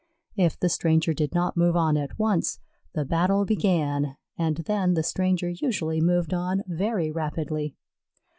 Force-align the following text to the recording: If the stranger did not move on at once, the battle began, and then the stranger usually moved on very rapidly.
If 0.35 0.59
the 0.59 0.67
stranger 0.67 1.13
did 1.13 1.35
not 1.35 1.55
move 1.55 1.75
on 1.75 1.95
at 1.95 2.17
once, 2.17 2.57
the 2.95 3.05
battle 3.05 3.45
began, 3.45 4.17
and 4.35 4.57
then 4.57 4.95
the 4.95 5.03
stranger 5.03 5.49
usually 5.49 6.01
moved 6.01 6.33
on 6.33 6.63
very 6.65 7.11
rapidly. 7.11 7.75